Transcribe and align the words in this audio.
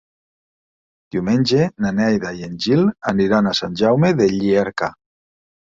Diumenge 1.15 1.67
na 1.85 1.93
Neida 1.99 2.33
i 2.41 2.49
en 2.49 2.57
Gil 2.67 2.83
aniran 3.13 3.53
a 3.53 3.57
Sant 3.63 3.81
Jaume 3.85 4.13
de 4.23 4.33
Llierca. 4.35 4.93